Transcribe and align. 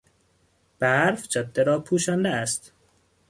برف 0.79 1.27
جاده 1.27 1.63
را 1.63 1.79
پوشانده 1.79 2.29
است. 2.29 2.71